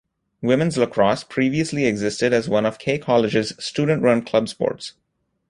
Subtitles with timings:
[0.41, 4.93] Women's lacrosse previously existed as one of K College's student-run club sports.